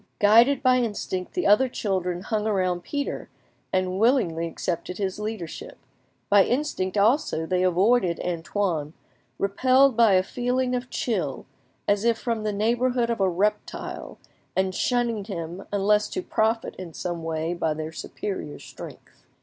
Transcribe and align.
Guided 0.17 0.63
by 0.63 0.77
instinct, 0.77 1.33
the 1.35 1.45
other 1.45 1.69
children 1.69 2.21
hung 2.21 2.47
about 2.47 2.81
Pierre 2.83 3.29
and 3.71 3.99
willingly 3.99 4.47
accepted 4.47 4.97
his 4.97 5.19
leadership; 5.19 5.77
by 6.27 6.43
instinct 6.43 6.97
also 6.97 7.45
they 7.45 7.61
avoided 7.61 8.19
Antoine, 8.25 8.93
repelled 9.37 9.95
by 9.95 10.13
a 10.13 10.23
feeling 10.23 10.73
of 10.73 10.89
chill, 10.89 11.45
as 11.87 12.03
if 12.03 12.17
from 12.17 12.41
the 12.41 12.51
neighbourhood 12.51 13.11
of 13.11 13.21
a 13.21 13.29
reptile, 13.29 14.17
and 14.55 14.73
shunning 14.73 15.23
him 15.25 15.67
unless 15.71 16.09
to 16.09 16.23
profit 16.23 16.75
in 16.77 16.95
some 16.95 17.23
way 17.23 17.53
by 17.53 17.71
their 17.75 17.91
superior 17.91 18.57
strength. 18.57 19.27